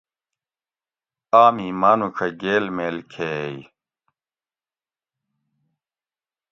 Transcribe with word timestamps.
آمی 1.43 1.67
ماۤنوڄہ 1.81 2.27
گیل 2.41 2.65
میل 2.75 2.97
کھیئ 3.11 3.57